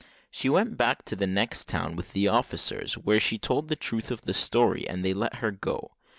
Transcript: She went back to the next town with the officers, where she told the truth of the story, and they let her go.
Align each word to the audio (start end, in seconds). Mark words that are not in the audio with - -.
She 0.31 0.49
went 0.49 0.77
back 0.77 1.05
to 1.05 1.15
the 1.15 1.27
next 1.27 1.67
town 1.67 1.95
with 1.95 2.13
the 2.13 2.27
officers, 2.27 2.95
where 2.97 3.19
she 3.19 3.37
told 3.37 3.67
the 3.67 3.75
truth 3.75 4.09
of 4.09 4.21
the 4.21 4.33
story, 4.33 4.89
and 4.89 5.05
they 5.05 5.13
let 5.13 5.35
her 5.35 5.51
go. 5.51 5.91